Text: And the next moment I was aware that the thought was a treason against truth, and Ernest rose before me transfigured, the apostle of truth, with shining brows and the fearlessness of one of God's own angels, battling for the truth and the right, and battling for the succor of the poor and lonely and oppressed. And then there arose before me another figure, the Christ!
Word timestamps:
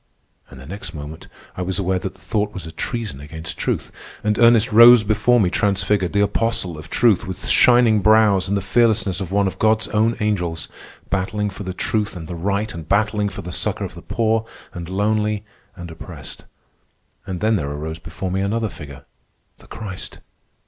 And 0.49 0.59
the 0.59 0.65
next 0.65 0.95
moment 0.95 1.27
I 1.55 1.61
was 1.61 1.77
aware 1.77 1.99
that 1.99 2.15
the 2.15 2.19
thought 2.19 2.55
was 2.55 2.65
a 2.65 2.71
treason 2.71 3.19
against 3.19 3.59
truth, 3.59 3.91
and 4.23 4.39
Ernest 4.39 4.71
rose 4.71 5.03
before 5.03 5.39
me 5.39 5.51
transfigured, 5.51 6.11
the 6.13 6.21
apostle 6.21 6.75
of 6.75 6.89
truth, 6.89 7.27
with 7.27 7.47
shining 7.47 7.99
brows 7.99 8.47
and 8.47 8.57
the 8.57 8.61
fearlessness 8.65 9.21
of 9.21 9.31
one 9.31 9.45
of 9.45 9.59
God's 9.59 9.87
own 9.89 10.15
angels, 10.19 10.67
battling 11.11 11.51
for 11.51 11.61
the 11.61 11.71
truth 11.71 12.15
and 12.15 12.27
the 12.27 12.33
right, 12.33 12.73
and 12.73 12.89
battling 12.89 13.29
for 13.29 13.43
the 13.43 13.51
succor 13.51 13.85
of 13.85 13.93
the 13.93 14.01
poor 14.01 14.43
and 14.73 14.89
lonely 14.89 15.45
and 15.75 15.91
oppressed. 15.91 16.45
And 17.27 17.39
then 17.39 17.55
there 17.55 17.69
arose 17.69 17.99
before 17.99 18.31
me 18.31 18.41
another 18.41 18.69
figure, 18.69 19.05
the 19.59 19.67
Christ! 19.67 20.17